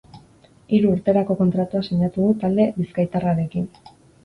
Hiru 0.77 0.93
urterako 0.97 1.35
kontratua 1.43 1.83
sinatu 1.89 2.25
du 2.25 2.33
talde 2.47 2.67
bizkaitarrarekin. 2.81 3.71